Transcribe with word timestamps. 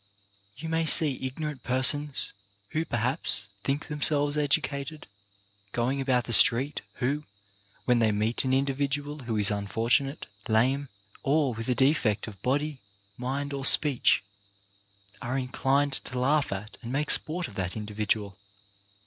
You 0.57 0.67
may 0.67 0.87
see 0.87 1.19
ignorant 1.21 1.63
persons, 1.63 2.33
who, 2.71 2.85
perhaps, 2.85 3.49
think 3.63 3.85
themselves 3.85 4.35
educated, 4.35 5.05
going 5.73 6.01
about 6.01 6.23
the 6.23 6.33
street, 6.33 6.81
who, 6.95 7.25
when 7.85 7.99
they 7.99 8.11
meet 8.11 8.43
an 8.43 8.51
individual 8.51 9.19
who 9.25 9.37
is 9.37 9.51
unfortunate— 9.51 10.25
lame, 10.49 10.89
or 11.21 11.53
with 11.53 11.69
a 11.69 11.75
defect 11.75 12.27
of 12.27 12.41
body, 12.41 12.81
mind 13.15 13.53
or 13.53 13.63
speech— 13.63 14.23
are 15.21 15.37
inclined 15.37 15.93
to 15.93 16.17
laugh 16.17 16.51
at 16.51 16.77
and 16.81 16.91
make 16.91 17.11
sport 17.11 17.47
of 17.47 17.53
that 17.53 17.77
individual. 17.77 18.39